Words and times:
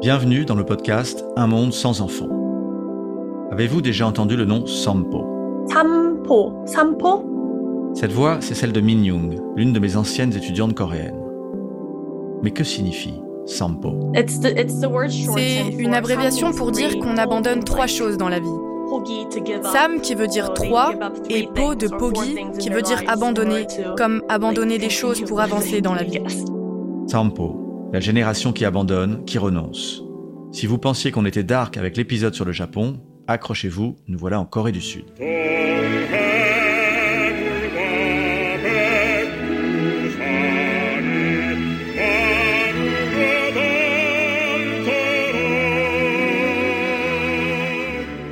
Bienvenue 0.00 0.46
dans 0.46 0.54
le 0.54 0.64
podcast 0.64 1.26
Un 1.36 1.46
monde 1.46 1.74
sans 1.74 2.00
enfants. 2.00 2.30
Avez-vous 3.52 3.82
déjà 3.82 4.06
entendu 4.06 4.34
le 4.34 4.46
nom 4.46 4.64
Sampo? 4.64 5.66
Sampo, 5.70 6.54
Sampo? 6.64 7.92
Cette 7.92 8.12
voix, 8.12 8.38
c'est 8.40 8.54
celle 8.54 8.72
de 8.72 8.80
Min 8.80 9.02
Young, 9.02 9.38
l'une 9.56 9.74
de 9.74 9.78
mes 9.78 9.96
anciennes 9.96 10.34
étudiantes 10.34 10.72
coréennes. 10.72 11.20
Mais 12.42 12.50
que 12.50 12.64
signifie 12.64 13.20
Sampo? 13.44 14.10
C'est 14.14 15.68
une 15.78 15.92
abréviation 15.92 16.52
pour 16.52 16.72
dire 16.72 16.98
qu'on 16.98 17.18
abandonne 17.18 17.62
trois 17.62 17.86
choses 17.86 18.16
dans 18.16 18.30
la 18.30 18.40
vie. 18.40 18.48
Sam 19.70 20.00
qui 20.00 20.14
veut 20.14 20.28
dire 20.28 20.54
trois 20.54 20.94
et 21.28 21.46
Po 21.54 21.74
de 21.74 21.88
Pogi 21.88 22.38
qui 22.58 22.70
veut 22.70 22.80
dire 22.80 23.02
abandonner, 23.06 23.66
comme 23.98 24.22
abandonner 24.30 24.78
des 24.78 24.88
choses 24.88 25.20
pour 25.20 25.42
avancer 25.42 25.82
dans 25.82 25.92
la 25.92 26.04
vie. 26.04 26.22
Sampo, 27.06 27.59
la 27.92 28.00
génération 28.00 28.52
qui 28.52 28.64
abandonne, 28.64 29.24
qui 29.24 29.38
renonce. 29.38 30.02
Si 30.52 30.66
vous 30.66 30.78
pensiez 30.78 31.10
qu'on 31.10 31.24
était 31.26 31.42
dark 31.42 31.76
avec 31.76 31.96
l'épisode 31.96 32.34
sur 32.34 32.44
le 32.44 32.52
Japon, 32.52 33.00
accrochez-vous, 33.26 33.96
nous 34.06 34.18
voilà 34.18 34.38
en 34.38 34.44
Corée 34.44 34.72
du 34.72 34.80
Sud. 34.80 35.06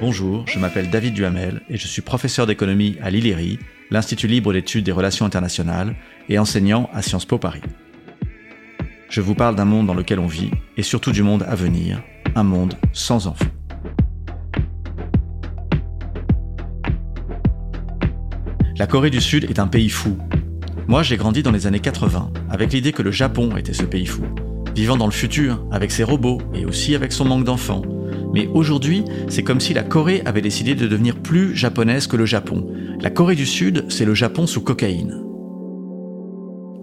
Bonjour, 0.00 0.46
je 0.46 0.58
m'appelle 0.58 0.88
David 0.88 1.14
Duhamel 1.14 1.62
et 1.68 1.76
je 1.76 1.86
suis 1.86 2.00
professeur 2.00 2.46
d'économie 2.46 2.96
à 3.02 3.10
l'ILIRI, 3.10 3.58
l'Institut 3.90 4.28
libre 4.28 4.52
d'études 4.52 4.84
des 4.84 4.92
relations 4.92 5.26
internationales, 5.26 5.96
et 6.28 6.38
enseignant 6.38 6.88
à 6.92 7.02
Sciences 7.02 7.26
Po 7.26 7.38
Paris. 7.38 7.62
Je 9.08 9.22
vous 9.22 9.34
parle 9.34 9.56
d'un 9.56 9.64
monde 9.64 9.86
dans 9.86 9.94
lequel 9.94 10.18
on 10.18 10.26
vit 10.26 10.50
et 10.76 10.82
surtout 10.82 11.12
du 11.12 11.22
monde 11.22 11.42
à 11.48 11.54
venir, 11.54 12.02
un 12.34 12.42
monde 12.42 12.74
sans 12.92 13.26
enfants. 13.26 13.46
La 18.76 18.86
Corée 18.86 19.08
du 19.08 19.22
Sud 19.22 19.44
est 19.44 19.58
un 19.58 19.66
pays 19.66 19.88
fou. 19.88 20.18
Moi, 20.88 21.02
j'ai 21.02 21.16
grandi 21.16 21.42
dans 21.42 21.50
les 21.50 21.66
années 21.66 21.80
80 21.80 22.30
avec 22.50 22.72
l'idée 22.74 22.92
que 22.92 23.02
le 23.02 23.10
Japon 23.10 23.56
était 23.56 23.72
ce 23.72 23.84
pays 23.84 24.06
fou, 24.06 24.24
vivant 24.74 24.96
dans 24.96 25.06
le 25.06 25.12
futur 25.12 25.64
avec 25.72 25.90
ses 25.90 26.04
robots 26.04 26.40
et 26.54 26.66
aussi 26.66 26.94
avec 26.94 27.12
son 27.12 27.24
manque 27.24 27.44
d'enfants. 27.44 27.82
Mais 28.34 28.46
aujourd'hui, 28.48 29.04
c'est 29.28 29.42
comme 29.42 29.60
si 29.60 29.72
la 29.72 29.84
Corée 29.84 30.20
avait 30.26 30.42
décidé 30.42 30.74
de 30.74 30.86
devenir 30.86 31.16
plus 31.16 31.56
japonaise 31.56 32.06
que 32.06 32.16
le 32.16 32.26
Japon. 32.26 32.66
La 33.00 33.08
Corée 33.08 33.36
du 33.36 33.46
Sud, 33.46 33.86
c'est 33.88 34.04
le 34.04 34.14
Japon 34.14 34.46
sous 34.46 34.60
cocaïne. 34.60 35.27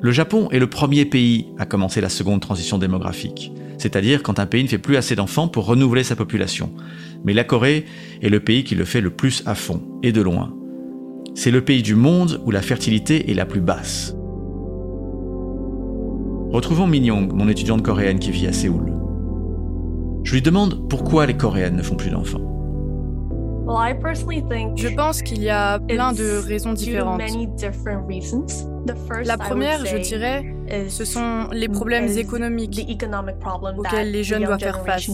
Le 0.05 0.11
Japon 0.11 0.49
est 0.51 0.59
le 0.59 0.67
premier 0.67 1.03
pays 1.03 1.47
à 1.57 1.65
commencer 1.65 1.99
la 1.99 2.09
seconde 2.09 2.39
transition 2.39 2.77
démographique, 2.77 3.51
c'est-à-dire 3.79 4.21
quand 4.21 4.37
un 4.37 4.45
pays 4.45 4.61
ne 4.61 4.67
fait 4.67 4.77
plus 4.77 4.97
assez 4.97 5.15
d'enfants 5.15 5.47
pour 5.47 5.65
renouveler 5.65 6.03
sa 6.03 6.15
population. 6.15 6.71
Mais 7.23 7.33
la 7.33 7.43
Corée 7.43 7.85
est 8.21 8.29
le 8.29 8.39
pays 8.39 8.63
qui 8.63 8.75
le 8.75 8.85
fait 8.85 9.01
le 9.01 9.09
plus 9.09 9.41
à 9.47 9.55
fond, 9.55 9.81
et 10.03 10.11
de 10.11 10.21
loin. 10.21 10.53
C'est 11.33 11.49
le 11.49 11.65
pays 11.65 11.81
du 11.81 11.95
monde 11.95 12.39
où 12.45 12.51
la 12.51 12.61
fertilité 12.61 13.31
est 13.31 13.33
la 13.33 13.47
plus 13.47 13.61
basse. 13.61 14.15
Retrouvons 16.51 16.85
Min 16.85 17.03
Young, 17.03 17.33
mon 17.33 17.49
étudiante 17.49 17.81
coréenne 17.81 18.19
qui 18.19 18.29
vit 18.29 18.45
à 18.45 18.53
Séoul. 18.53 18.93
Je 20.23 20.33
lui 20.35 20.43
demande 20.43 20.87
pourquoi 20.87 21.25
les 21.25 21.35
Coréennes 21.35 21.77
ne 21.77 21.81
font 21.81 21.95
plus 21.95 22.11
d'enfants. 22.11 22.45
Je 24.75 24.95
pense 24.95 25.23
qu'il 25.23 25.41
y 25.41 25.49
a 25.49 25.79
plein 25.79 26.13
de 26.13 26.37
raisons 26.45 26.73
différentes. 26.73 27.23
La 29.23 29.37
première, 29.37 29.85
je 29.85 29.97
dirais, 29.97 30.55
ce 30.89 31.05
sont 31.05 31.49
les 31.51 31.67
problèmes 31.67 32.07
économiques 32.17 32.87
auxquels 33.77 34.11
les 34.11 34.23
jeunes 34.23 34.43
doivent 34.43 34.59
faire 34.59 34.85
face. 34.85 35.07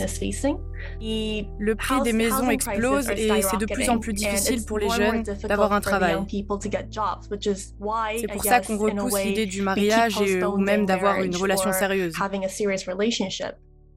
Le 0.99 1.73
prix 1.73 2.01
des 2.03 2.13
maisons 2.13 2.49
explose 2.49 3.09
et 3.09 3.41
c'est 3.41 3.57
de 3.57 3.65
plus 3.65 3.89
en 3.89 3.99
plus 3.99 4.13
difficile 4.13 4.65
pour 4.65 4.79
les 4.79 4.89
jeunes 4.89 5.23
d'avoir 5.47 5.73
un 5.73 5.81
travail. 5.81 6.17
C'est 6.29 8.27
pour 8.31 8.43
ça 8.43 8.61
qu'on 8.61 8.77
repousse 8.77 9.23
l'idée 9.23 9.45
du 9.45 9.61
mariage 9.61 10.21
et, 10.21 10.43
ou 10.43 10.57
même 10.57 10.85
d'avoir 10.85 11.21
une 11.21 11.35
relation 11.35 11.71
sérieuse. 11.71 12.13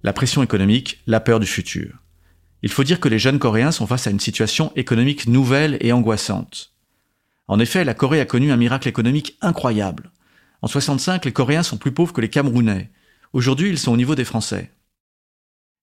La 0.03 0.13
pression 0.13 0.43
économique, 0.43 1.03
la 1.07 1.21
peur 1.21 1.41
du 1.41 1.47
futur. 1.47 2.05
Il 2.63 2.71
faut 2.71 2.85
dire 2.85 3.01
que 3.01 3.09
les 3.09 3.19
jeunes 3.19 3.39
Coréens 3.39 3.73
sont 3.73 3.87
face 3.87 4.07
à 4.07 4.11
une 4.11 4.21
situation 4.21 4.73
économique 4.77 5.27
nouvelle 5.27 5.77
et 5.81 5.93
angoissante. 5.93 6.74
En 7.47 7.59
effet, 7.59 7.85
la 7.85 7.95
Corée 7.95 8.21
a 8.21 8.27
connu 8.27 8.51
un 8.51 8.57
miracle 8.57 8.89
économique 8.89 9.37
incroyable. 9.41 10.11
En 10.63 10.67
65, 10.67 11.25
les 11.25 11.33
Coréens 11.33 11.63
sont 11.63 11.77
plus 11.77 11.93
pauvres 11.93 12.13
que 12.13 12.21
les 12.21 12.31
Camerounais. 12.31 12.91
Aujourd'hui, 13.33 13.69
ils 13.69 13.79
sont 13.79 13.93
au 13.93 13.97
niveau 13.97 14.15
des 14.15 14.25
Français. 14.25 14.71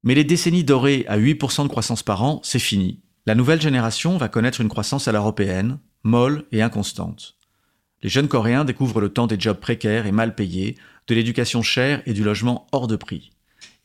Mais 0.03 0.15
les 0.15 0.23
décennies 0.23 0.63
dorées 0.63 1.05
à 1.07 1.19
8% 1.19 1.63
de 1.63 1.67
croissance 1.67 2.01
par 2.01 2.23
an, 2.23 2.41
c'est 2.43 2.59
fini. 2.59 2.99
La 3.27 3.35
nouvelle 3.35 3.61
génération 3.61 4.17
va 4.17 4.29
connaître 4.29 4.61
une 4.61 4.69
croissance 4.69 5.07
à 5.07 5.11
l'européenne, 5.11 5.77
molle 6.03 6.45
et 6.51 6.63
inconstante. 6.63 7.37
Les 8.01 8.09
jeunes 8.09 8.27
Coréens 8.27 8.65
découvrent 8.65 9.01
le 9.01 9.09
temps 9.09 9.27
des 9.27 9.39
jobs 9.39 9.59
précaires 9.59 10.07
et 10.07 10.11
mal 10.11 10.33
payés, 10.33 10.75
de 11.05 11.13
l'éducation 11.13 11.61
chère 11.61 12.01
et 12.07 12.13
du 12.13 12.23
logement 12.23 12.65
hors 12.71 12.87
de 12.87 12.95
prix. 12.95 13.31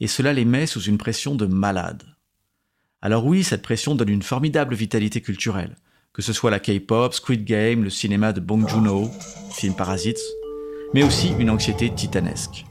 Et 0.01 0.07
cela 0.07 0.33
les 0.33 0.47
met 0.47 0.67
sous 0.67 0.81
une 0.81 0.97
pression 0.97 1.35
de 1.35 1.45
malade. 1.45 2.05
Alors 3.03 3.27
oui, 3.27 3.45
cette 3.45 3.63
pression 3.63 3.95
donne 3.95 4.09
une 4.09 4.23
formidable 4.23 4.75
vitalité 4.75 5.21
culturelle, 5.21 5.77
que 6.17 6.23
ce 6.23 6.33
soit 6.33 6.51
la 6.51 6.61
K-pop, 6.61 7.13
Squid 7.13 7.45
Game, 7.45 7.85
le 7.85 7.91
cinéma 7.91 8.33
de 8.33 8.41
Bong 8.41 8.67
Joon-ho, 8.67 9.11
film 9.53 9.75
Parasites, 9.75 10.23
mais 10.95 11.05
aussi 11.05 11.33
une 11.39 11.51
anxiété 11.51 11.91
titanesque. 11.91 12.65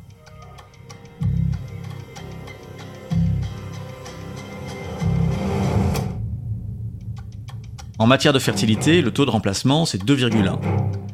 En 8.00 8.08
matière 8.08 8.34
de 8.34 8.40
fertilité, 8.40 9.04
le 9.04 9.12
taux 9.12 9.26
de 9.26 9.30
remplacement, 9.30 9.86
c'est 9.86 10.04
2,1. 10.04 10.60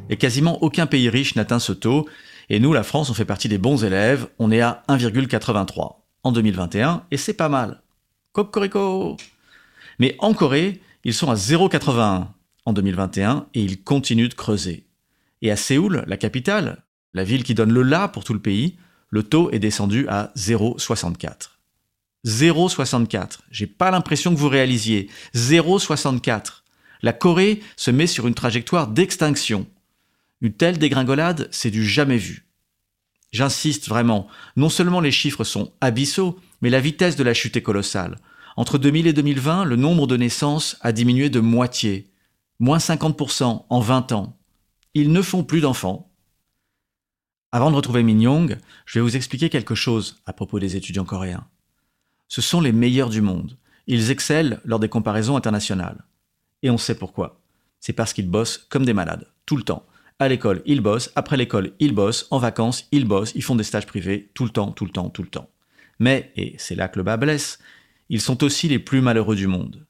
Et 0.08 0.16
quasiment 0.16 0.62
aucun 0.62 0.86
pays 0.86 1.10
riche 1.10 1.36
n'atteint 1.36 1.58
ce 1.58 1.72
taux, 1.72 2.08
et 2.48 2.60
nous, 2.60 2.72
la 2.72 2.82
France, 2.82 3.10
on 3.10 3.14
fait 3.14 3.26
partie 3.26 3.50
des 3.50 3.58
bons 3.58 3.84
élèves, 3.84 4.26
on 4.38 4.50
est 4.50 4.62
à 4.62 4.84
1,83 4.88 5.96
en 6.22 6.32
2021, 6.32 7.04
et 7.10 7.18
c'est 7.18 7.34
pas 7.34 7.50
mal. 7.50 7.82
Cocorico 8.32 9.18
Mais 9.98 10.16
en 10.18 10.32
Corée, 10.32 10.80
ils 11.04 11.14
sont 11.14 11.30
à 11.30 11.34
0,81 11.34 12.28
en 12.64 12.72
2021 12.72 13.46
et 13.54 13.62
ils 13.62 13.82
continuent 13.82 14.28
de 14.28 14.34
creuser. 14.34 14.86
Et 15.40 15.50
à 15.50 15.56
Séoul, 15.56 16.04
la 16.06 16.16
capitale, 16.16 16.84
la 17.14 17.24
ville 17.24 17.44
qui 17.44 17.54
donne 17.54 17.72
le 17.72 17.82
là 17.82 18.08
pour 18.08 18.24
tout 18.24 18.34
le 18.34 18.40
pays, 18.40 18.76
le 19.10 19.22
taux 19.22 19.50
est 19.50 19.58
descendu 19.58 20.06
à 20.08 20.32
0,64. 20.36 21.50
0,64. 22.24 23.40
J'ai 23.50 23.66
pas 23.66 23.90
l'impression 23.90 24.32
que 24.32 24.38
vous 24.38 24.48
réalisiez. 24.48 25.10
0,64. 25.34 26.62
La 27.02 27.12
Corée 27.12 27.62
se 27.76 27.90
met 27.90 28.06
sur 28.06 28.28
une 28.28 28.34
trajectoire 28.34 28.86
d'extinction. 28.86 29.66
Une 30.40 30.52
telle 30.52 30.78
dégringolade, 30.78 31.48
c'est 31.50 31.70
du 31.70 31.84
jamais 31.86 32.16
vu. 32.16 32.46
J'insiste 33.32 33.88
vraiment, 33.88 34.28
non 34.56 34.68
seulement 34.68 35.00
les 35.00 35.10
chiffres 35.10 35.44
sont 35.44 35.72
abyssaux, 35.80 36.38
mais 36.60 36.70
la 36.70 36.80
vitesse 36.80 37.16
de 37.16 37.24
la 37.24 37.34
chute 37.34 37.56
est 37.56 37.62
colossale. 37.62 38.18
Entre 38.56 38.78
2000 38.78 39.06
et 39.06 39.12
2020, 39.12 39.64
le 39.64 39.76
nombre 39.76 40.06
de 40.06 40.16
naissances 40.16 40.76
a 40.80 40.92
diminué 40.92 41.30
de 41.30 41.40
moitié, 41.40 42.10
moins 42.58 42.78
50% 42.78 43.64
en 43.68 43.80
20 43.80 44.12
ans. 44.12 44.38
Ils 44.94 45.12
ne 45.12 45.22
font 45.22 45.42
plus 45.42 45.60
d'enfants. 45.60 46.10
Avant 47.50 47.70
de 47.70 47.76
retrouver 47.76 48.02
Min 48.02 48.20
Young, 48.20 48.58
je 48.86 48.98
vais 48.98 49.02
vous 49.02 49.16
expliquer 49.16 49.48
quelque 49.48 49.74
chose 49.74 50.22
à 50.26 50.32
propos 50.32 50.58
des 50.58 50.76
étudiants 50.76 51.04
coréens. 51.04 51.46
Ce 52.28 52.40
sont 52.40 52.60
les 52.60 52.72
meilleurs 52.72 53.10
du 53.10 53.20
monde. 53.20 53.58
Ils 53.86 54.10
excellent 54.10 54.56
lors 54.64 54.78
des 54.78 54.88
comparaisons 54.88 55.36
internationales. 55.36 56.04
Et 56.62 56.70
on 56.70 56.78
sait 56.78 56.94
pourquoi. 56.94 57.40
C'est 57.80 57.92
parce 57.92 58.12
qu'ils 58.12 58.30
bossent 58.30 58.66
comme 58.70 58.84
des 58.84 58.94
malades, 58.94 59.26
tout 59.44 59.56
le 59.56 59.64
temps. 59.64 59.84
À 60.18 60.28
l'école, 60.28 60.62
ils 60.66 60.80
bossent, 60.80 61.10
après 61.16 61.36
l'école, 61.36 61.72
ils 61.80 61.94
bossent, 61.94 62.28
en 62.30 62.38
vacances, 62.38 62.86
ils 62.92 63.06
bossent, 63.06 63.32
ils 63.34 63.42
font 63.42 63.56
des 63.56 63.64
stages 63.64 63.86
privés, 63.86 64.30
tout 64.34 64.44
le 64.44 64.50
temps, 64.50 64.70
tout 64.70 64.84
le 64.84 64.92
temps, 64.92 65.10
tout 65.10 65.22
le 65.22 65.28
temps. 65.28 65.50
Mais, 65.98 66.32
et 66.36 66.54
c'est 66.58 66.74
là 66.74 66.88
que 66.88 66.98
le 66.98 67.02
bas 67.02 67.16
blesse, 67.16 67.58
ils 68.08 68.20
sont 68.20 68.44
aussi 68.44 68.68
les 68.68 68.78
plus 68.78 69.00
malheureux 69.00 69.36
du 69.36 69.46
monde. 69.46 69.86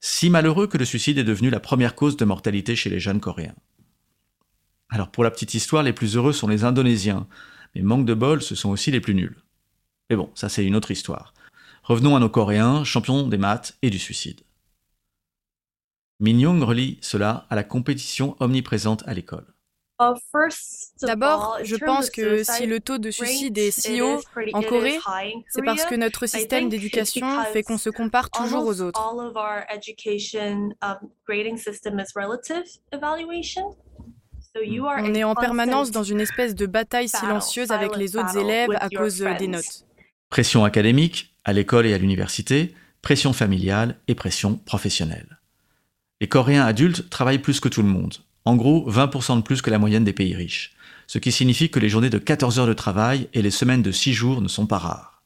Si 0.00 0.30
malheureux 0.30 0.66
que 0.66 0.78
le 0.78 0.84
suicide 0.84 1.18
est 1.18 1.24
devenu 1.24 1.50
la 1.50 1.60
première 1.60 1.94
cause 1.94 2.16
de 2.16 2.24
mortalité 2.24 2.74
chez 2.74 2.90
les 2.90 3.00
jeunes 3.00 3.20
Coréens. 3.20 3.54
Alors 4.88 5.10
pour 5.10 5.24
la 5.24 5.30
petite 5.30 5.54
histoire, 5.54 5.82
les 5.82 5.92
plus 5.92 6.16
heureux 6.16 6.32
sont 6.32 6.48
les 6.48 6.64
Indonésiens, 6.64 7.26
mais 7.74 7.82
manque 7.82 8.04
de 8.04 8.14
bol, 8.14 8.42
ce 8.42 8.54
sont 8.54 8.70
aussi 8.70 8.90
les 8.90 9.00
plus 9.00 9.14
nuls. 9.14 9.42
Mais 10.10 10.16
bon, 10.16 10.30
ça 10.34 10.48
c'est 10.48 10.64
une 10.64 10.76
autre 10.76 10.90
histoire. 10.90 11.32
Revenons 11.82 12.14
à 12.16 12.20
nos 12.20 12.28
Coréens, 12.28 12.84
champions 12.84 13.26
des 13.26 13.38
maths 13.38 13.78
et 13.82 13.90
du 13.90 13.98
suicide. 13.98 14.42
Min 16.20 16.38
Young 16.38 16.62
relie 16.62 16.98
cela 17.00 17.46
à 17.50 17.56
la 17.56 17.64
compétition 17.64 18.36
omniprésente 18.38 19.02
à 19.06 19.14
l'école. 19.14 19.46
D'abord, 21.02 21.58
je 21.62 21.76
pense 21.76 22.10
que 22.10 22.42
si 22.42 22.66
le 22.66 22.80
taux 22.80 22.98
de 22.98 23.10
suicide 23.10 23.56
est 23.58 23.70
si 23.70 24.02
haut 24.02 24.20
en 24.52 24.62
Corée, 24.62 24.98
c'est 25.48 25.62
parce 25.62 25.84
que 25.84 25.94
notre 25.94 26.26
système 26.26 26.68
d'éducation 26.68 27.26
fait 27.52 27.62
qu'on 27.62 27.78
se 27.78 27.90
compare 27.90 28.30
toujours 28.30 28.66
aux 28.66 28.80
autres. 28.80 29.00
On 34.54 35.14
est 35.14 35.24
en 35.24 35.34
permanence 35.34 35.90
dans 35.90 36.02
une 36.02 36.20
espèce 36.20 36.54
de 36.54 36.66
bataille 36.66 37.08
silencieuse 37.08 37.70
avec 37.70 37.96
les 37.96 38.16
autres 38.16 38.36
élèves 38.36 38.70
à 38.78 38.88
cause 38.88 39.18
des 39.38 39.48
notes. 39.48 39.86
Pression 40.28 40.64
académique, 40.64 41.28
À 41.44 41.52
l'école 41.52 41.86
et 41.86 41.94
à 41.94 41.98
l'université, 41.98 42.72
pression 43.02 43.32
familiale 43.32 43.96
et 44.06 44.14
pression 44.14 44.54
professionnelle. 44.56 45.40
Les 46.20 46.28
Coréens 46.28 46.64
adultes 46.64 47.10
travaillent 47.10 47.40
plus 47.40 47.58
que 47.58 47.68
tout 47.68 47.82
le 47.82 47.88
monde, 47.88 48.14
en 48.44 48.56
gros 48.56 48.90
20% 48.90 49.36
de 49.36 49.42
plus 49.42 49.62
que 49.62 49.70
la 49.70 49.78
moyenne 49.78 50.04
des 50.04 50.12
pays 50.12 50.34
riches, 50.34 50.72
ce 51.06 51.18
qui 51.18 51.32
signifie 51.32 51.70
que 51.70 51.78
les 51.78 51.88
journées 51.88 52.10
de 52.10 52.18
14 52.18 52.58
heures 52.58 52.66
de 52.66 52.72
travail 52.72 53.28
et 53.34 53.42
les 53.42 53.50
semaines 53.50 53.82
de 53.82 53.92
6 53.92 54.12
jours 54.12 54.40
ne 54.40 54.48
sont 54.48 54.66
pas 54.66 54.78
rares. 54.78 55.22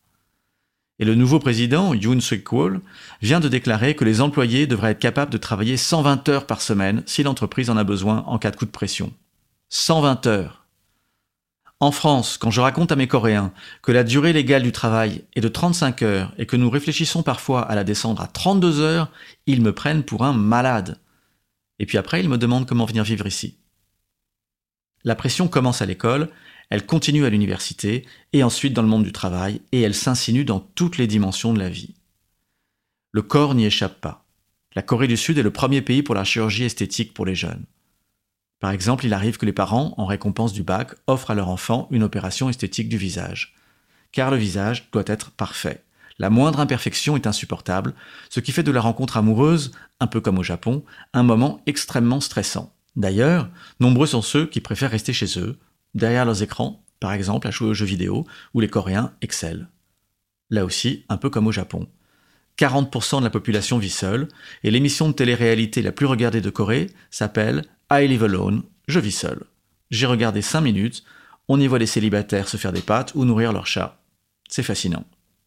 Et 0.98 1.04
le 1.04 1.14
nouveau 1.14 1.38
président, 1.38 1.92
Yoon 1.92 2.20
Suk-yeol, 2.20 2.80
vient 3.20 3.40
de 3.40 3.48
déclarer 3.48 3.94
que 3.94 4.04
les 4.04 4.22
employés 4.22 4.66
devraient 4.66 4.92
être 4.92 4.98
capables 4.98 5.32
de 5.32 5.38
travailler 5.38 5.76
120 5.76 6.28
heures 6.30 6.46
par 6.46 6.62
semaine 6.62 7.02
si 7.04 7.22
l'entreprise 7.22 7.68
en 7.68 7.76
a 7.76 7.84
besoin 7.84 8.24
en 8.26 8.38
cas 8.38 8.50
de 8.50 8.56
coup 8.56 8.64
de 8.64 8.70
pression. 8.70 9.12
120 9.68 10.26
heures 10.26 10.66
en 11.78 11.90
France, 11.90 12.38
quand 12.38 12.50
je 12.50 12.62
raconte 12.62 12.90
à 12.90 12.96
mes 12.96 13.06
Coréens 13.06 13.52
que 13.82 13.92
la 13.92 14.02
durée 14.02 14.32
légale 14.32 14.62
du 14.62 14.72
travail 14.72 15.24
est 15.34 15.42
de 15.42 15.48
35 15.48 16.00
heures 16.00 16.32
et 16.38 16.46
que 16.46 16.56
nous 16.56 16.70
réfléchissons 16.70 17.22
parfois 17.22 17.60
à 17.60 17.74
la 17.74 17.84
descendre 17.84 18.22
à 18.22 18.28
32 18.28 18.80
heures, 18.80 19.10
ils 19.46 19.60
me 19.60 19.74
prennent 19.74 20.02
pour 20.02 20.24
un 20.24 20.32
malade. 20.32 20.98
Et 21.78 21.86
puis 21.86 21.98
après, 21.98 22.20
ils 22.20 22.28
me 22.28 22.38
demandent 22.38 22.66
comment 22.66 22.84
venir 22.84 23.04
vivre 23.04 23.26
ici. 23.26 23.58
La 25.04 25.14
pression 25.14 25.48
commence 25.48 25.82
à 25.82 25.86
l'école, 25.86 26.30
elle 26.68 26.86
continue 26.86 27.24
à 27.24 27.30
l'université 27.30 28.06
et 28.32 28.42
ensuite 28.42 28.72
dans 28.72 28.82
le 28.82 28.88
monde 28.88 29.04
du 29.04 29.12
travail 29.12 29.60
et 29.72 29.80
elle 29.80 29.94
s'insinue 29.94 30.44
dans 30.44 30.60
toutes 30.60 30.98
les 30.98 31.06
dimensions 31.06 31.52
de 31.52 31.58
la 31.58 31.68
vie. 31.68 31.94
Le 33.12 33.22
corps 33.22 33.54
n'y 33.54 33.66
échappe 33.66 34.00
pas. 34.00 34.26
La 34.74 34.82
Corée 34.82 35.08
du 35.08 35.16
Sud 35.16 35.38
est 35.38 35.42
le 35.42 35.52
premier 35.52 35.80
pays 35.80 36.02
pour 36.02 36.14
la 36.14 36.24
chirurgie 36.24 36.64
esthétique 36.64 37.14
pour 37.14 37.24
les 37.24 37.34
jeunes. 37.34 37.64
Par 38.60 38.70
exemple, 38.70 39.06
il 39.06 39.14
arrive 39.14 39.36
que 39.38 39.46
les 39.46 39.52
parents, 39.52 39.94
en 39.96 40.06
récompense 40.06 40.52
du 40.52 40.62
bac, 40.62 40.94
offrent 41.06 41.30
à 41.30 41.34
leur 41.34 41.48
enfant 41.48 41.88
une 41.90 42.02
opération 42.02 42.50
esthétique 42.50 42.88
du 42.88 42.98
visage. 42.98 43.54
Car 44.12 44.30
le 44.30 44.36
visage 44.36 44.90
doit 44.90 45.04
être 45.06 45.30
parfait. 45.30 45.82
La 46.18 46.30
moindre 46.30 46.60
imperfection 46.60 47.16
est 47.16 47.26
insupportable, 47.26 47.94
ce 48.30 48.40
qui 48.40 48.52
fait 48.52 48.62
de 48.62 48.70
la 48.70 48.80
rencontre 48.80 49.16
amoureuse, 49.16 49.72
un 50.00 50.06
peu 50.06 50.20
comme 50.20 50.38
au 50.38 50.42
Japon, 50.42 50.84
un 51.12 51.22
moment 51.22 51.60
extrêmement 51.66 52.20
stressant. 52.20 52.74
D'ailleurs, 52.96 53.50
nombreux 53.80 54.06
sont 54.06 54.22
ceux 54.22 54.46
qui 54.46 54.60
préfèrent 54.60 54.90
rester 54.90 55.12
chez 55.12 55.38
eux, 55.38 55.58
derrière 55.94 56.24
leurs 56.24 56.42
écrans, 56.42 56.82
par 57.00 57.12
exemple 57.12 57.46
à 57.46 57.50
jouer 57.50 57.68
aux 57.68 57.74
jeux 57.74 57.86
vidéo, 57.86 58.26
où 58.54 58.60
les 58.60 58.68
Coréens 58.68 59.12
excellent. 59.20 59.66
Là 60.48 60.64
aussi, 60.64 61.04
un 61.08 61.18
peu 61.18 61.28
comme 61.28 61.46
au 61.46 61.52
Japon. 61.52 61.86
40% 62.58 63.18
de 63.18 63.24
la 63.24 63.30
population 63.30 63.76
vit 63.76 63.90
seule, 63.90 64.28
et 64.62 64.70
l'émission 64.70 65.08
de 65.08 65.14
télé-réalité 65.14 65.82
la 65.82 65.92
plus 65.92 66.06
regardée 66.06 66.40
de 66.40 66.50
Corée 66.50 66.90
s'appelle 67.10 67.64
I 67.92 68.08
live 68.08 68.24
alone, 68.24 68.62
je 68.88 69.00
vis 69.00 69.12
seul. 69.12 69.42
J'ai 69.90 70.06
regardé 70.06 70.40
5 70.40 70.62
minutes, 70.62 71.04
on 71.48 71.60
y 71.60 71.66
voit 71.66 71.78
les 71.78 71.86
célibataires 71.86 72.48
se 72.48 72.56
faire 72.56 72.72
des 72.72 72.80
pâtes 72.80 73.12
ou 73.14 73.24
nourrir 73.24 73.52
leur 73.52 73.66
chat. 73.66 74.00
C'est 74.48 74.62
fascinant. 74.62 75.04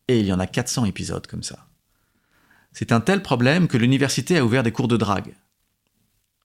Et 0.10 0.20
il 0.20 0.26
y 0.26 0.34
en 0.34 0.40
a 0.40 0.48
400 0.48 0.86
épisodes 0.86 1.28
comme 1.28 1.44
ça. 1.44 1.68
C'est 2.74 2.92
un 2.92 3.00
tel 3.00 3.22
problème 3.22 3.68
que 3.68 3.78
l'université 3.78 4.40
a 4.40 4.44
ouvert 4.44 4.64
des 4.64 4.72
cours 4.72 4.88
de 4.88 4.98
drague. 4.98 5.36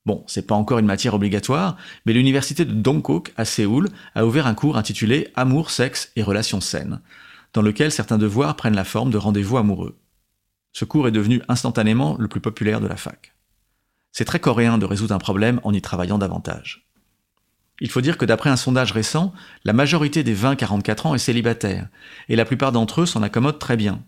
Bon, 0.05 0.23
c'est 0.27 0.47
pas 0.47 0.55
encore 0.55 0.81
une 0.81 0.87
matière 0.87 1.15
obligatoire, 1.15 1.79
mais 2.05 2.13
l'université 2.13 2.67
de 2.67 2.75
Dongkook 2.75 3.33
à 3.39 3.47
Séoul 3.47 3.89
a 4.15 4.27
ouvert 4.27 4.47
un 4.47 4.53
cours 4.53 4.77
intitulé 4.77 5.33
Amour, 5.35 5.71
sexe 5.71 6.13
et 6.15 6.23
relations 6.23 6.61
saines, 6.61 7.01
dans 7.55 7.63
lequel 7.63 7.91
certains 7.91 8.19
devoirs 8.19 8.55
prennent 8.55 8.77
la 8.77 8.85
forme 8.85 9.11
de 9.11 9.17
rendez-vous 9.17 9.57
amoureux. 9.57 9.97
Ce 10.73 10.85
cours 10.85 11.09
est 11.09 11.13
devenu 11.13 11.41
instantanément 11.49 12.17
le 12.19 12.29
plus 12.29 12.43
populaire 12.43 12.83
de 12.83 12.87
la 12.87 12.97
fac. 12.97 13.35
C'est 14.13 14.27
très 14.27 14.41
coréen 14.41 14.77
de 14.77 14.85
résoudre 14.85 15.15
un 15.15 15.19
problème 15.19 15.59
en 15.65 15.73
y 15.73 15.81
travaillant 15.81 16.19
davantage. 16.19 16.84
Il 17.81 17.91
faut 17.91 18.01
dire 18.01 18.19
que 18.19 18.25
d'après 18.25 18.51
un 18.51 18.57
sondage 18.57 18.93
récent, 18.93 19.33
la 19.65 19.73
majorité 19.73 20.23
des 20.23 20.35
20-44 20.35 21.09
ans 21.09 21.15
est 21.15 21.19
célibataire, 21.19 21.89
et 22.29 22.37
la 22.37 22.45
plupart 22.45 22.73
d'entre 22.73 23.03
eux 23.03 23.07
s'en 23.07 23.23
accommodent 23.23 23.59
très 23.59 23.77
bien. 23.77 24.03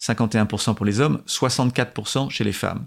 51% 0.00 0.74
pour 0.74 0.86
les 0.86 1.00
hommes, 1.00 1.22
64% 1.26 2.30
chez 2.30 2.44
les 2.44 2.52
femmes. 2.52 2.86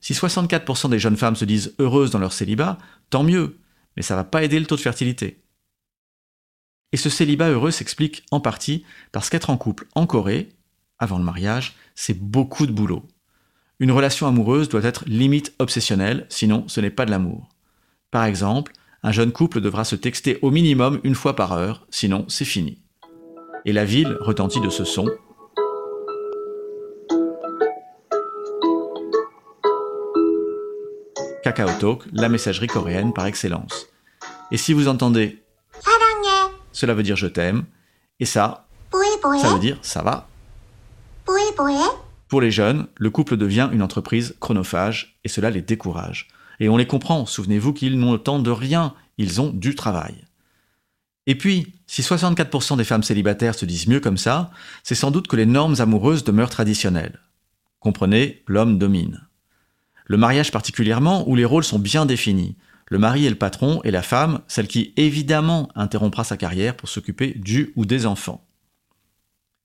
Si 0.00 0.12
64% 0.12 0.90
des 0.90 0.98
jeunes 0.98 1.16
femmes 1.16 1.36
se 1.36 1.44
disent 1.44 1.74
heureuses 1.78 2.10
dans 2.10 2.18
leur 2.18 2.32
célibat, 2.32 2.78
tant 3.10 3.24
mieux, 3.24 3.58
mais 3.96 4.02
ça 4.02 4.16
va 4.16 4.24
pas 4.24 4.42
aider 4.42 4.60
le 4.60 4.66
taux 4.66 4.76
de 4.76 4.80
fertilité. 4.80 5.42
Et 6.92 6.96
ce 6.96 7.10
célibat 7.10 7.48
heureux 7.48 7.70
s'explique 7.70 8.24
en 8.30 8.40
partie 8.40 8.84
parce 9.12 9.28
qu'être 9.28 9.50
en 9.50 9.56
couple 9.56 9.86
en 9.94 10.06
Corée, 10.06 10.50
avant 10.98 11.18
le 11.18 11.24
mariage, 11.24 11.74
c'est 11.94 12.18
beaucoup 12.18 12.66
de 12.66 12.72
boulot. 12.72 13.06
Une 13.80 13.92
relation 13.92 14.26
amoureuse 14.26 14.68
doit 14.68 14.84
être 14.84 15.04
limite 15.06 15.54
obsessionnelle, 15.58 16.26
sinon 16.30 16.64
ce 16.68 16.80
n'est 16.80 16.90
pas 16.90 17.04
de 17.04 17.10
l'amour. 17.10 17.48
Par 18.10 18.24
exemple, 18.24 18.72
un 19.06 19.12
jeune 19.12 19.30
couple 19.30 19.60
devra 19.60 19.84
se 19.84 19.94
texter 19.94 20.40
au 20.42 20.50
minimum 20.50 20.98
une 21.04 21.14
fois 21.14 21.36
par 21.36 21.52
heure, 21.52 21.86
sinon 21.90 22.24
c'est 22.28 22.44
fini. 22.44 22.82
Et 23.64 23.72
la 23.72 23.84
ville 23.84 24.18
retentit 24.20 24.60
de 24.60 24.68
ce 24.68 24.82
son. 24.82 25.06
Kakao 31.44 31.70
Talk, 31.78 32.02
la 32.12 32.28
messagerie 32.28 32.66
coréenne 32.66 33.12
par 33.12 33.26
excellence. 33.26 33.86
Et 34.50 34.56
si 34.56 34.72
vous 34.72 34.88
entendez 34.88 35.40
cela 36.72 36.92
veut 36.92 37.04
dire 37.04 37.16
je 37.16 37.28
t'aime, 37.28 37.64
et 38.18 38.26
ça, 38.26 38.66
ça 39.40 39.52
veut 39.52 39.60
dire 39.60 39.78
ça 39.82 40.02
va. 40.02 40.28
Pour 42.26 42.40
les 42.40 42.50
jeunes, 42.50 42.88
le 42.96 43.10
couple 43.10 43.36
devient 43.36 43.68
une 43.72 43.82
entreprise 43.82 44.34
chronophage 44.40 45.16
et 45.22 45.28
cela 45.28 45.50
les 45.50 45.62
décourage. 45.62 46.26
Et 46.60 46.68
on 46.68 46.76
les 46.76 46.86
comprend, 46.86 47.26
souvenez-vous 47.26 47.72
qu'ils 47.72 47.98
n'ont 47.98 48.12
le 48.12 48.18
temps 48.18 48.38
de 48.38 48.50
rien, 48.50 48.94
ils 49.18 49.40
ont 49.40 49.50
du 49.50 49.74
travail. 49.74 50.14
Et 51.26 51.34
puis, 51.34 51.74
si 51.86 52.02
64% 52.02 52.76
des 52.76 52.84
femmes 52.84 53.02
célibataires 53.02 53.54
se 53.54 53.66
disent 53.66 53.88
mieux 53.88 54.00
comme 54.00 54.16
ça, 54.16 54.50
c'est 54.82 54.94
sans 54.94 55.10
doute 55.10 55.26
que 55.26 55.36
les 55.36 55.46
normes 55.46 55.76
amoureuses 55.78 56.24
demeurent 56.24 56.50
traditionnelles. 56.50 57.20
Comprenez, 57.80 58.42
l'homme 58.46 58.78
domine. 58.78 59.26
Le 60.06 60.16
mariage 60.16 60.52
particulièrement, 60.52 61.28
où 61.28 61.34
les 61.34 61.44
rôles 61.44 61.64
sont 61.64 61.78
bien 61.78 62.06
définis. 62.06 62.56
Le 62.88 62.98
mari 62.98 63.26
est 63.26 63.30
le 63.30 63.36
patron 63.36 63.80
et 63.82 63.90
la 63.90 64.02
femme, 64.02 64.40
celle 64.46 64.68
qui 64.68 64.92
évidemment 64.96 65.68
interrompra 65.74 66.22
sa 66.22 66.36
carrière 66.36 66.76
pour 66.76 66.88
s'occuper 66.88 67.34
du 67.34 67.72
ou 67.74 67.84
des 67.84 68.06
enfants. 68.06 68.46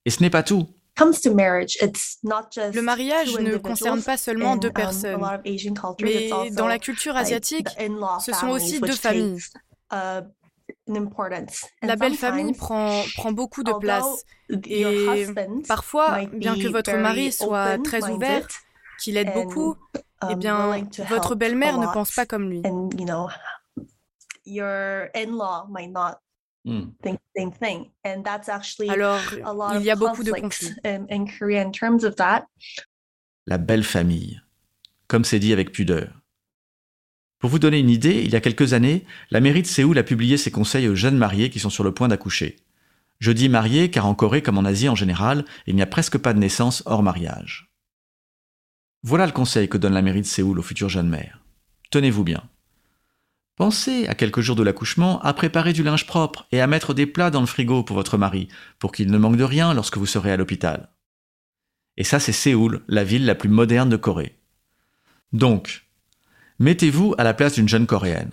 Et 0.06 0.10
ce 0.10 0.22
n'est 0.22 0.32
pas 0.32 0.42
tout. 0.42 0.68
Le 1.00 2.82
mariage 2.82 3.38
ne 3.40 3.58
concerne 3.58 4.02
pas 4.04 4.18
seulement 4.18 4.56
deux 4.56 4.68
um, 4.68 4.74
personnes, 4.74 5.42
mais 6.02 6.30
dans 6.52 6.68
la 6.68 6.80
culture 6.80 7.16
asiatique, 7.16 7.68
ce 8.20 8.34
sont 8.34 8.50
aussi 8.50 8.80
deux 8.80 8.92
familles. 8.92 9.40
Uh, 9.94 10.22
la 11.82 11.96
belle 11.96 12.16
famille 12.16 12.54
prend, 12.54 13.04
prend 13.16 13.32
beaucoup 13.32 13.64
de 13.64 13.74
place 13.74 14.26
et 14.50 15.28
parfois, 15.68 16.26
bien 16.32 16.56
que 16.56 16.68
votre 16.68 16.96
mari 16.96 17.32
soit 17.32 17.78
très 17.84 18.10
ouvert, 18.10 18.48
qu'il 19.00 19.18
aide 19.18 19.34
beaucoup, 19.34 19.76
eh 19.96 20.34
um, 20.34 20.36
bien, 20.36 20.86
votre 21.10 21.36
belle-mère 21.36 21.78
ne 21.80 21.88
pense 21.88 22.12
pas 22.14 22.26
comme 22.26 22.50
lui. 22.50 22.62
Hmm. 26.64 26.92
Alors, 28.90 29.20
il 29.76 29.84
y 29.84 29.90
a 29.90 29.96
beaucoup 29.96 30.24
de 30.24 30.32
conflits. 30.32 30.74
La 33.48 33.58
belle 33.58 33.84
famille, 33.84 34.42
comme 35.08 35.26
c'est 35.26 35.40
dit 35.40 35.54
avec 35.54 35.72
pudeur. 35.72 36.22
Pour 37.40 37.50
vous 37.50 37.58
donner 37.58 37.80
une 37.80 37.90
idée, 37.90 38.22
il 38.24 38.32
y 38.32 38.36
a 38.36 38.42
quelques 38.42 38.74
années, 38.74 39.04
la 39.32 39.40
mairie 39.40 39.64
de 39.64 39.68
Séoul 39.68 39.98
a 39.98 40.04
publié 40.04 40.38
ses 40.38 40.52
conseils 40.52 40.88
aux 40.88 40.96
jeunes 40.96 41.18
mariés 41.18 41.50
qui 41.50 41.60
sont 41.60 41.72
sur 41.72 41.84
le 41.84 41.92
point 41.92 42.08
d'accoucher. 42.08 42.58
Je 43.18 43.32
dis 43.32 43.50
mariés 43.50 43.90
car 43.90 44.06
en 44.06 44.14
Corée 44.14 44.44
comme 44.44 44.60
en 44.60 44.66
Asie 44.66 44.90
en 44.90 44.96
général, 44.96 45.46
il 45.66 45.76
n'y 45.76 45.82
a 45.82 45.88
presque 45.88 46.20
pas 46.20 46.34
de 46.34 46.40
naissance 46.40 46.84
hors 46.86 47.02
mariage. 47.02 47.72
Voilà 49.02 49.26
le 49.26 49.32
conseil 49.32 49.68
que 49.68 49.78
donne 49.78 49.94
la 49.94 50.04
mairie 50.04 50.22
de 50.22 50.28
Séoul 50.28 50.60
aux 50.60 50.64
futures 50.64 50.90
jeunes 50.90 51.10
mères. 51.10 51.44
Tenez-vous 51.90 52.24
bien. 52.24 52.44
Pensez, 53.56 54.08
à 54.08 54.16
quelques 54.16 54.42
jours 54.42 54.56
de 54.56 54.64
l'accouchement, 54.64 55.22
à 55.22 55.34
préparer 55.34 55.74
du 55.74 55.84
linge 55.84 56.08
propre 56.08 56.48
et 56.52 56.62
à 56.62 56.68
mettre 56.68 56.94
des 56.94 57.06
plats 57.06 57.32
dans 57.32 57.42
le 57.42 57.46
frigo 57.46 57.84
pour 57.84 57.96
votre 57.96 58.18
mari, 58.18 58.48
pour 58.80 58.92
qu'il 58.92 59.12
ne 59.12 59.18
manque 59.18 59.38
de 59.38 59.44
rien 59.44 59.74
lorsque 59.74 59.98
vous 59.98 60.06
serez 60.06 60.32
à 60.32 60.38
l'hôpital. 60.38 60.90
Et 61.98 62.04
ça, 62.04 62.20
c'est 62.20 62.32
Séoul, 62.32 62.82
la 62.88 63.04
ville 63.04 63.26
la 63.26 63.36
plus 63.36 63.50
moderne 63.50 63.90
de 63.90 63.98
Corée. 63.98 64.40
Donc, 65.34 65.86
mettez-vous 66.60 67.14
à 67.18 67.24
la 67.24 67.34
place 67.34 67.54
d'une 67.54 67.70
jeune 67.70 67.88
coréenne. 67.88 68.32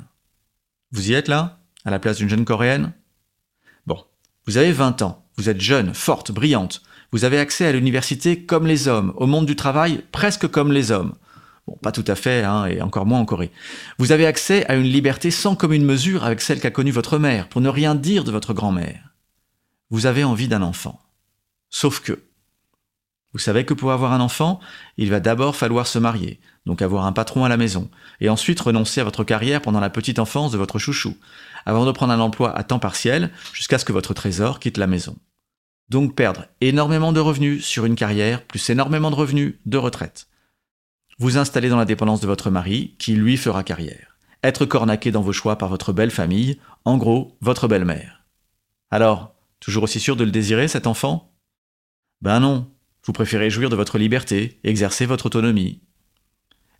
Vous 0.92 1.10
y 1.10 1.14
êtes 1.14 1.28
là 1.28 1.60
À 1.84 1.90
la 1.90 1.98
place 1.98 2.16
d'une 2.16 2.28
jeune 2.28 2.44
coréenne? 2.44 2.92
Bon, 3.86 4.02
vous 4.46 4.56
avez 4.56 4.72
20 4.72 5.02
ans, 5.02 5.26
vous 5.36 5.48
êtes 5.48 5.60
jeune, 5.60 5.94
forte, 5.94 6.32
brillante, 6.32 6.82
vous 7.12 7.24
avez 7.24 7.38
accès 7.38 7.66
à 7.66 7.72
l'université 7.72 8.44
comme 8.44 8.66
les 8.66 8.88
hommes, 8.88 9.12
au 9.16 9.26
monde 9.26 9.46
du 9.46 9.56
travail 9.56 10.04
presque 10.12 10.48
comme 10.48 10.72
les 10.72 10.90
hommes. 10.90 11.14
Bon, 11.68 11.76
pas 11.82 11.92
tout 11.92 12.04
à 12.06 12.14
fait, 12.14 12.44
hein, 12.44 12.64
et 12.64 12.80
encore 12.80 13.04
moins 13.04 13.20
en 13.20 13.26
Corée. 13.26 13.50
Vous 13.98 14.10
avez 14.12 14.24
accès 14.24 14.64
à 14.68 14.74
une 14.74 14.84
liberté 14.84 15.30
sans 15.30 15.54
commune 15.54 15.84
mesure 15.84 16.24
avec 16.24 16.40
celle 16.40 16.60
qu'a 16.60 16.70
connue 16.70 16.92
votre 16.92 17.18
mère, 17.18 17.46
pour 17.46 17.60
ne 17.60 17.68
rien 17.68 17.94
dire 17.94 18.24
de 18.24 18.30
votre 18.30 18.54
grand-mère. 18.54 19.12
Vous 19.90 20.06
avez 20.06 20.24
envie 20.24 20.48
d'un 20.48 20.62
enfant. 20.62 20.98
Sauf 21.68 22.00
que, 22.00 22.22
vous 23.34 23.38
savez 23.38 23.66
que 23.66 23.74
pour 23.74 23.92
avoir 23.92 24.14
un 24.14 24.20
enfant, 24.20 24.60
il 24.96 25.10
va 25.10 25.20
d'abord 25.20 25.56
falloir 25.56 25.86
se 25.86 25.98
marier, 25.98 26.40
donc 26.64 26.80
avoir 26.80 27.04
un 27.04 27.12
patron 27.12 27.44
à 27.44 27.50
la 27.50 27.58
maison, 27.58 27.90
et 28.22 28.30
ensuite 28.30 28.60
renoncer 28.60 29.02
à 29.02 29.04
votre 29.04 29.22
carrière 29.22 29.60
pendant 29.60 29.80
la 29.80 29.90
petite 29.90 30.18
enfance 30.18 30.52
de 30.52 30.56
votre 30.56 30.78
chouchou, 30.78 31.18
avant 31.66 31.84
de 31.84 31.92
prendre 31.92 32.14
un 32.14 32.20
emploi 32.20 32.56
à 32.56 32.64
temps 32.64 32.78
partiel 32.78 33.30
jusqu'à 33.52 33.78
ce 33.78 33.84
que 33.84 33.92
votre 33.92 34.14
trésor 34.14 34.58
quitte 34.58 34.78
la 34.78 34.86
maison. 34.86 35.18
Donc 35.90 36.14
perdre 36.14 36.46
énormément 36.62 37.12
de 37.12 37.20
revenus 37.20 37.62
sur 37.66 37.84
une 37.84 37.94
carrière, 37.94 38.42
plus 38.42 38.70
énormément 38.70 39.10
de 39.10 39.16
revenus 39.16 39.56
de 39.66 39.76
retraite. 39.76 40.27
Vous 41.20 41.36
installer 41.36 41.68
dans 41.68 41.76
la 41.76 41.84
dépendance 41.84 42.20
de 42.20 42.28
votre 42.28 42.48
mari, 42.48 42.94
qui 42.98 43.14
lui 43.14 43.36
fera 43.36 43.64
carrière. 43.64 44.16
Être 44.44 44.66
cornaqué 44.66 45.10
dans 45.10 45.20
vos 45.20 45.32
choix 45.32 45.58
par 45.58 45.68
votre 45.68 45.92
belle 45.92 46.12
famille, 46.12 46.60
en 46.84 46.96
gros, 46.96 47.36
votre 47.40 47.66
belle-mère. 47.66 48.24
Alors, 48.92 49.34
toujours 49.58 49.82
aussi 49.82 49.98
sûr 49.98 50.14
de 50.14 50.22
le 50.22 50.30
désirer, 50.30 50.68
cet 50.68 50.86
enfant? 50.86 51.34
Ben 52.20 52.38
non, 52.38 52.70
vous 53.04 53.12
préférez 53.12 53.50
jouir 53.50 53.68
de 53.68 53.74
votre 53.74 53.98
liberté, 53.98 54.60
exercer 54.62 55.06
votre 55.06 55.26
autonomie. 55.26 55.80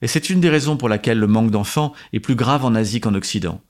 Et 0.02 0.06
c'est 0.06 0.30
une 0.30 0.40
des 0.40 0.50
raisons 0.50 0.76
pour 0.76 0.88
laquelle 0.88 1.18
le 1.18 1.26
manque 1.26 1.50
d'enfants 1.50 1.92
est 2.12 2.20
plus 2.20 2.36
grave 2.36 2.64
en 2.64 2.76
Asie 2.76 3.00
qu'en 3.00 3.14
Occident. 3.14 3.60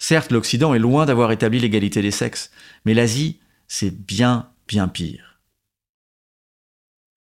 Certes, 0.00 0.32
l'Occident 0.32 0.74
est 0.74 0.80
loin 0.80 1.06
d'avoir 1.06 1.30
établi 1.30 1.60
l'égalité 1.60 2.02
des 2.02 2.10
sexes, 2.10 2.50
mais 2.84 2.94
l'Asie, 2.94 3.38
c'est 3.68 3.96
bien, 3.96 4.50
bien 4.66 4.88
pire. 4.88 5.40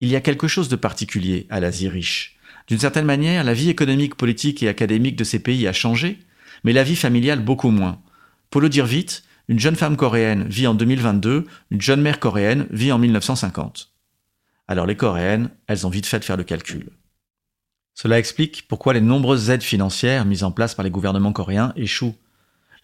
Il 0.02 0.10
y 0.10 0.16
a 0.16 0.22
quelque 0.22 0.48
chose 0.48 0.70
de 0.70 0.76
particulier 0.76 1.48
à 1.50 1.60
l'Asie 1.60 1.90
riche. 1.90 2.38
D'une 2.68 2.80
certaine 2.80 3.06
manière, 3.06 3.44
la 3.44 3.54
vie 3.54 3.70
économique, 3.70 4.16
politique 4.16 4.64
et 4.64 4.68
académique 4.68 5.16
de 5.16 5.24
ces 5.24 5.40
pays 5.40 5.68
a 5.68 5.74
changé, 5.74 6.20
mais 6.64 6.74
la 6.74 6.84
vie 6.84 6.96
familiale 6.96 7.44
beaucoup 7.44 7.70
moins. 7.70 8.02
Pour 8.50 8.62
le 8.62 8.70
dire 8.70 8.86
vite, 8.86 9.24
une 9.48 9.60
jeune 9.60 9.76
femme 9.76 9.98
coréenne 9.98 10.46
vit 10.48 10.68
en 10.68 10.74
2022, 10.74 11.46
une 11.72 11.82
jeune 11.82 12.02
mère 12.02 12.20
coréenne 12.20 12.68
vit 12.72 12.92
en 12.92 13.00
1950. 13.00 13.92
Alors 14.68 14.86
les 14.86 14.96
coréennes, 14.96 15.50
elles 15.68 15.86
ont 15.86 15.90
vite 15.90 16.06
fait 16.06 16.20
de 16.20 16.24
faire 16.24 16.38
le 16.38 16.44
calcul. 16.44 16.90
Cela 17.94 18.18
explique 18.18 18.68
pourquoi 18.68 18.94
les 18.94 19.02
nombreuses 19.02 19.50
aides 19.50 19.64
financières 19.64 20.26
mises 20.26 20.44
en 20.44 20.52
place 20.52 20.76
par 20.76 20.84
les 20.84 20.92
gouvernements 20.92 21.34
coréens 21.34 21.74
échouent. 21.76 22.16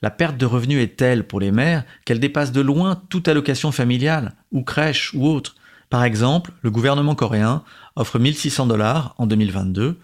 La 0.01 0.12
perte 0.12 0.38
de 0.38 0.46
revenus 0.46 0.84
est 0.84 0.96
telle 0.96 1.25
pour 1.25 1.39
les 1.39 1.51
mères 1.51 1.84
qu'elle 2.05 2.19
dépasse 2.19 2.51
de 2.51 2.62
loin 2.62 3.01
toute 3.10 3.27
allocation 3.27 3.72
familiale, 3.72 4.36
ou 4.51 4.63
crèche, 4.63 5.13
ou 5.13 5.25
autre. 5.25 5.55
Par 5.89 6.03
exemple, 6.03 6.51
le 6.62 6.72
gouvernement 6.72 7.15
coréen 7.15 7.63
offre 7.96 8.20
1600 8.20 8.67
dollars 8.67 9.15
en 9.17 9.25
2022, 9.25 10.00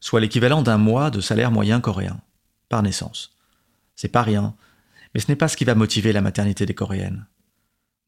soit 0.00 0.20
l'équivalent 0.20 0.62
d'un 0.62 0.78
mois 0.78 1.10
de 1.10 1.20
salaire 1.20 1.50
moyen 1.50 1.80
coréen, 1.80 2.20
par 2.68 2.82
naissance. 2.82 3.36
C'est 3.94 4.08
pas 4.08 4.22
rien, 4.22 4.54
mais 5.14 5.20
ce 5.20 5.28
n'est 5.28 5.36
pas 5.36 5.48
ce 5.48 5.56
qui 5.56 5.64
va 5.64 5.74
motiver 5.74 6.12
la 6.12 6.20
maternité 6.20 6.66
des 6.66 6.74
Coréennes. 6.74 7.26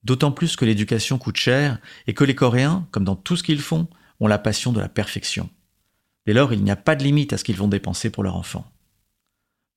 D'autant 0.05 0.33
plus 0.33 0.57
que 0.57 0.65
l'éducation 0.65 1.19
coûte 1.19 1.37
cher 1.37 1.79
et 2.07 2.15
que 2.15 2.25
les 2.25 2.35
Coréens, 2.35 2.87
comme 2.91 3.05
dans 3.05 3.17
tout 3.17 3.37
ce 3.37 3.43
qu'ils 3.43 3.61
font, 3.61 3.87
ont 4.19 4.29
la 4.29 4.39
passion 4.39 4.73
de 4.73 4.81
la 4.81 4.89
perfection. 4.89 5.51
Dès 6.27 6.33
lors, 6.33 6.53
il 6.53 6.63
n'y 6.63 6.71
a 6.71 6.77
pas 6.77 6.97
de 6.97 7.05
limite 7.05 7.33
à 7.33 7.39
ce 7.39 7.45
qu'ils 7.45 7.57
vont 7.57 7.69
dépenser 7.69 8.11
pour 8.11 8.23
leur 8.23 8.37
enfant. 8.37 8.71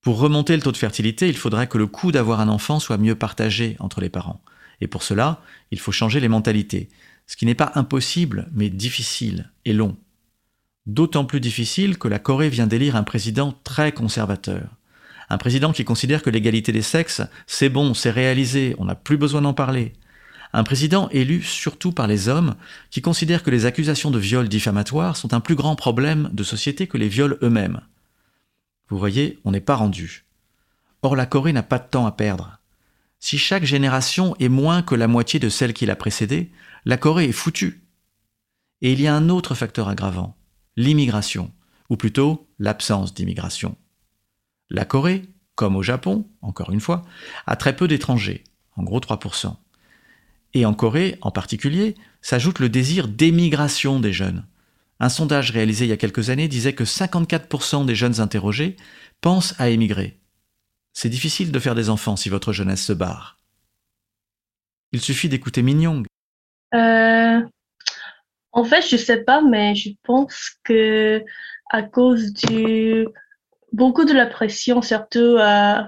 Pour 0.01 0.19
remonter 0.19 0.55
le 0.55 0.61
taux 0.61 0.71
de 0.71 0.77
fertilité, 0.77 1.29
il 1.29 1.37
faudrait 1.37 1.67
que 1.67 1.77
le 1.77 1.87
coût 1.87 2.11
d'avoir 2.11 2.41
un 2.41 2.49
enfant 2.49 2.79
soit 2.79 2.97
mieux 2.97 3.15
partagé 3.15 3.77
entre 3.79 4.01
les 4.01 4.09
parents. 4.09 4.41
Et 4.81 4.87
pour 4.87 5.03
cela, 5.03 5.41
il 5.71 5.79
faut 5.79 5.93
changer 5.93 6.19
les 6.19 6.27
mentalités, 6.27 6.89
ce 7.33 7.35
qui 7.35 7.47
n'est 7.47 7.55
pas 7.55 7.71
impossible, 7.73 8.47
mais 8.53 8.69
difficile 8.69 9.49
et 9.65 9.73
long. 9.73 9.97
D'autant 10.85 11.25
plus 11.25 11.39
difficile 11.39 11.97
que 11.97 12.07
la 12.07 12.19
Corée 12.19 12.49
vient 12.49 12.67
d'élire 12.67 12.95
un 12.95 13.01
président 13.01 13.55
très 13.63 13.91
conservateur. 13.91 14.69
Un 15.31 15.39
président 15.39 15.73
qui 15.73 15.83
considère 15.83 16.21
que 16.21 16.29
l'égalité 16.29 16.71
des 16.71 16.83
sexes, 16.83 17.23
c'est 17.47 17.69
bon, 17.69 17.95
c'est 17.95 18.11
réalisé, 18.11 18.75
on 18.77 18.85
n'a 18.85 18.93
plus 18.93 19.17
besoin 19.17 19.41
d'en 19.41 19.55
parler. 19.55 19.93
Un 20.53 20.63
président 20.63 21.09
élu 21.09 21.41
surtout 21.41 21.91
par 21.91 22.05
les 22.05 22.27
hommes 22.29 22.53
qui 22.91 23.01
considèrent 23.01 23.41
que 23.41 23.49
les 23.49 23.65
accusations 23.65 24.11
de 24.11 24.19
viol 24.19 24.47
diffamatoires 24.47 25.17
sont 25.17 25.33
un 25.33 25.39
plus 25.39 25.55
grand 25.55 25.75
problème 25.75 26.29
de 26.33 26.43
société 26.43 26.85
que 26.85 26.99
les 26.99 27.07
viols 27.07 27.39
eux-mêmes. 27.41 27.81
Vous 28.89 28.99
voyez, 28.99 29.39
on 29.43 29.49
n'est 29.49 29.59
pas 29.59 29.75
rendu. 29.75 30.23
Or 31.01 31.15
la 31.15 31.25
Corée 31.25 31.51
n'a 31.51 31.63
pas 31.63 31.79
de 31.79 31.89
temps 31.89 32.05
à 32.05 32.11
perdre. 32.11 32.59
Si 33.25 33.37
chaque 33.37 33.63
génération 33.63 34.35
est 34.41 34.49
moins 34.49 34.81
que 34.81 34.95
la 34.95 35.07
moitié 35.07 35.39
de 35.39 35.47
celle 35.47 35.71
qui 35.71 35.85
l'a 35.85 35.95
précédée, 35.95 36.51
la 36.83 36.97
Corée 36.97 37.29
est 37.29 37.31
foutue. 37.31 37.81
Et 38.81 38.91
il 38.91 38.99
y 38.99 39.07
a 39.07 39.15
un 39.15 39.29
autre 39.29 39.55
facteur 39.55 39.87
aggravant, 39.87 40.35
l'immigration, 40.75 41.49
ou 41.89 41.95
plutôt 41.95 42.49
l'absence 42.59 43.13
d'immigration. 43.13 43.77
La 44.69 44.83
Corée, 44.83 45.21
comme 45.55 45.77
au 45.77 45.81
Japon, 45.81 46.27
encore 46.41 46.71
une 46.71 46.81
fois, 46.81 47.03
a 47.47 47.55
très 47.55 47.77
peu 47.77 47.87
d'étrangers, 47.87 48.43
en 48.75 48.83
gros 48.83 48.99
3%. 48.99 49.55
Et 50.53 50.65
en 50.65 50.73
Corée, 50.73 51.17
en 51.21 51.31
particulier, 51.31 51.95
s'ajoute 52.21 52.59
le 52.59 52.67
désir 52.67 53.07
d'émigration 53.07 54.01
des 54.01 54.11
jeunes. 54.11 54.45
Un 54.99 55.07
sondage 55.07 55.51
réalisé 55.51 55.85
il 55.85 55.89
y 55.89 55.93
a 55.93 55.97
quelques 55.97 56.29
années 56.29 56.49
disait 56.49 56.73
que 56.73 56.83
54% 56.83 57.85
des 57.85 57.95
jeunes 57.95 58.19
interrogés 58.19 58.75
pensent 59.21 59.55
à 59.59 59.69
émigrer. 59.69 60.19
C'est 60.93 61.09
difficile 61.09 61.51
de 61.51 61.59
faire 61.59 61.75
des 61.75 61.89
enfants 61.89 62.15
si 62.15 62.29
votre 62.29 62.53
jeunesse 62.53 62.85
se 62.85 62.93
barre. 62.93 63.37
Il 64.91 65.01
suffit 65.01 65.27
d'écouter 65.27 65.63
Min 65.63 66.03
euh, 66.75 67.41
en 68.51 68.63
fait, 68.63 68.81
je 68.87 68.97
sais 68.97 69.23
pas, 69.23 69.41
mais 69.41 69.75
je 69.75 69.89
pense 70.03 70.51
que 70.63 71.23
à 71.71 71.81
cause 71.81 72.33
du 72.33 73.07
beaucoup 73.71 74.05
de 74.05 74.13
la 74.13 74.27
pression, 74.27 74.81
surtout 74.81 75.37
euh, 75.37 75.81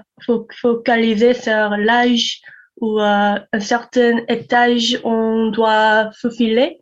focaliser 0.60 1.34
sur 1.34 1.70
l'âge 1.76 2.40
ou 2.80 3.00
euh, 3.00 3.38
un 3.52 3.60
certain 3.60 4.18
étage 4.28 5.00
on 5.04 5.50
doit 5.50 6.10
faufiler, 6.20 6.80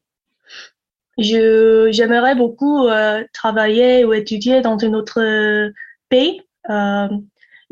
je 1.19 1.89
j'aimerais 1.93 2.35
beaucoup 2.35 2.89
euh, 2.89 3.23
travailler 3.33 4.05
ou 4.05 4.13
étudier 4.15 4.63
dans 4.63 4.83
un 4.83 4.95
autre 4.95 5.71
pays, 6.09 6.41
euh, 6.71 7.09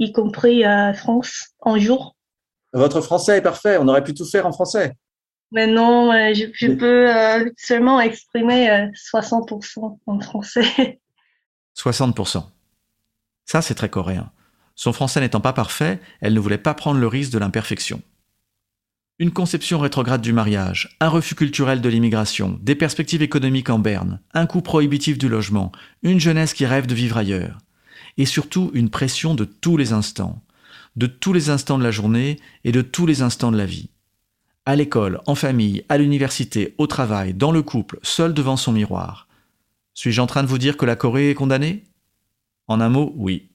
y 0.04 0.12
compris 0.12 0.64
euh, 0.64 0.92
France, 0.94 1.50
un 1.64 1.78
jour. 1.78 2.16
Votre 2.72 3.00
français 3.00 3.38
est 3.38 3.42
parfait. 3.42 3.76
On 3.78 3.88
aurait 3.88 4.04
pu 4.04 4.14
tout 4.14 4.24
faire 4.24 4.46
en 4.46 4.52
français. 4.52 4.94
Mais 5.50 5.66
non, 5.66 6.10
je, 6.32 6.46
je 6.54 6.68
peux 6.68 7.52
seulement 7.58 8.00
exprimer 8.00 8.88
60% 9.12 9.98
en 10.06 10.20
français. 10.20 11.00
60%. 11.76 12.44
Ça, 13.44 13.60
c'est 13.60 13.74
très 13.74 13.90
coréen. 13.90 14.30
Son 14.74 14.92
français 14.92 15.20
n'étant 15.20 15.40
pas 15.40 15.52
parfait, 15.52 16.00
elle 16.20 16.34
ne 16.34 16.40
voulait 16.40 16.58
pas 16.58 16.74
prendre 16.74 17.00
le 17.00 17.06
risque 17.06 17.32
de 17.32 17.38
l'imperfection. 17.38 18.00
Une 19.18 19.30
conception 19.30 19.78
rétrograde 19.78 20.22
du 20.22 20.32
mariage, 20.32 20.96
un 21.00 21.08
refus 21.08 21.34
culturel 21.34 21.80
de 21.80 21.88
l'immigration, 21.88 22.58
des 22.62 22.74
perspectives 22.74 23.22
économiques 23.22 23.70
en 23.70 23.78
berne, 23.78 24.20
un 24.32 24.46
coût 24.46 24.62
prohibitif 24.62 25.18
du 25.18 25.28
logement, 25.28 25.70
une 26.02 26.18
jeunesse 26.18 26.54
qui 26.54 26.66
rêve 26.66 26.86
de 26.86 26.94
vivre 26.94 27.18
ailleurs. 27.18 27.58
Et 28.16 28.26
surtout 28.26 28.70
une 28.74 28.90
pression 28.90 29.34
de 29.34 29.44
tous 29.44 29.76
les 29.76 29.92
instants, 29.92 30.42
de 30.96 31.06
tous 31.06 31.32
les 31.32 31.50
instants 31.50 31.78
de 31.78 31.84
la 31.84 31.90
journée 31.90 32.38
et 32.64 32.72
de 32.72 32.82
tous 32.82 33.06
les 33.06 33.22
instants 33.22 33.52
de 33.52 33.56
la 33.56 33.66
vie. 33.66 33.90
À 34.64 34.76
l'école, 34.76 35.20
en 35.26 35.34
famille, 35.34 35.84
à 35.88 35.98
l'université, 35.98 36.74
au 36.78 36.86
travail, 36.86 37.34
dans 37.34 37.50
le 37.50 37.62
couple, 37.62 37.98
seul 38.02 38.32
devant 38.32 38.56
son 38.56 38.72
miroir. 38.72 39.26
Suis-je 39.94 40.20
en 40.20 40.26
train 40.26 40.42
de 40.42 40.48
vous 40.48 40.58
dire 40.58 40.76
que 40.76 40.86
la 40.86 40.96
Corée 40.96 41.30
est 41.30 41.34
condamnée? 41.34 41.84
En 42.68 42.80
un 42.80 42.88
mot, 42.88 43.12
oui. 43.16 43.48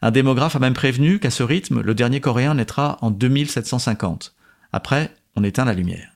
Un 0.00 0.12
démographe 0.12 0.54
a 0.54 0.60
même 0.60 0.74
prévenu 0.74 1.18
qu'à 1.18 1.30
ce 1.30 1.42
rythme, 1.42 1.80
le 1.80 1.94
dernier 1.94 2.20
Coréen 2.20 2.54
naîtra 2.54 2.98
en 3.00 3.10
2750. 3.10 4.34
Après, 4.72 5.12
on 5.34 5.42
éteint 5.42 5.64
la 5.64 5.74
lumière. 5.74 6.12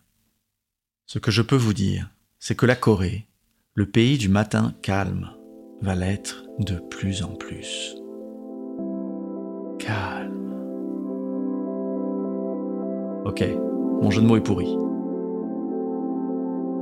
Ce 1.07 1.19
que 1.19 1.33
je 1.33 1.43
peux 1.43 1.57
vous 1.57 1.75
dire, 1.75 2.09
c'est 2.39 2.55
que 2.55 2.67
la 2.67 2.77
Corée, 2.77 3.27
le 3.75 3.87
pays 3.87 4.19
du 4.19 4.29
matin 4.29 4.75
calme, 4.83 5.33
va 5.83 5.95
l'être 5.97 6.45
de 6.61 6.77
plus 6.77 7.23
en 7.25 7.35
plus. 7.35 7.97
Calme. 9.79 10.55
Ok, 13.25 13.45
mon 14.01 14.11
jeu 14.11 14.23
de 14.23 14.27
mots 14.27 14.37
est 14.37 14.41
pourri. 14.41 14.77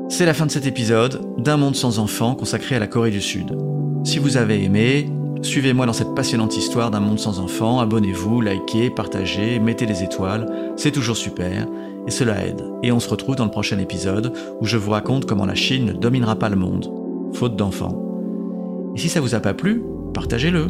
C'est 0.08 0.26
la 0.26 0.34
fin 0.34 0.44
de 0.44 0.50
cet 0.50 0.66
épisode 0.66 1.20
d'un 1.38 1.56
monde 1.56 1.76
sans 1.76 1.98
enfants 1.98 2.34
consacré 2.34 2.76
à 2.76 2.78
la 2.78 2.86
Corée 2.86 3.10
du 3.10 3.20
Sud. 3.20 3.56
Si 4.04 4.18
vous 4.18 4.36
avez 4.36 4.62
aimé, 4.62 5.10
Suivez-moi 5.42 5.86
dans 5.86 5.94
cette 5.94 6.14
passionnante 6.14 6.54
histoire 6.58 6.90
d'un 6.90 7.00
monde 7.00 7.18
sans 7.18 7.40
enfants, 7.40 7.80
abonnez-vous, 7.80 8.42
likez, 8.42 8.90
partagez, 8.90 9.58
mettez 9.58 9.86
des 9.86 10.02
étoiles, 10.02 10.46
c'est 10.76 10.90
toujours 10.90 11.16
super, 11.16 11.66
et 12.06 12.10
cela 12.10 12.44
aide. 12.44 12.62
Et 12.82 12.92
on 12.92 13.00
se 13.00 13.08
retrouve 13.08 13.36
dans 13.36 13.46
le 13.46 13.50
prochain 13.50 13.78
épisode 13.78 14.34
où 14.60 14.66
je 14.66 14.76
vous 14.76 14.90
raconte 14.90 15.24
comment 15.24 15.46
la 15.46 15.54
Chine 15.54 15.86
ne 15.86 15.92
dominera 15.94 16.36
pas 16.36 16.50
le 16.50 16.56
monde, 16.56 16.92
faute 17.32 17.56
d'enfants. 17.56 18.09
Et 18.94 18.98
si 18.98 19.08
ça 19.08 19.20
vous 19.20 19.34
a 19.34 19.40
pas 19.40 19.54
plu, 19.54 19.82
partagez-le 20.14 20.68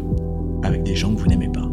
avec 0.63 0.83
des 0.83 0.95
gens 0.95 1.15
que 1.15 1.21
vous 1.21 1.27
n'aimez 1.27 1.49
pas. 1.49 1.70